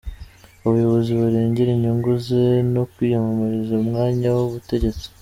abayobozi 0.65 1.09
barengera 1.19 1.69
inyungu 1.73 2.09
ze 2.25 2.43
no 2.73 2.83
kwiyamamariza 2.91 3.71
umwanya 3.83 4.27
w’ubutegetsi 4.37 5.05